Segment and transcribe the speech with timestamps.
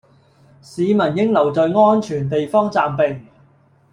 [0.63, 3.27] 市民應留在安全地方暫避